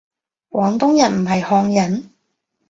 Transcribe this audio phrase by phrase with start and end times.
[0.49, 2.09] 廣東人唔係漢人？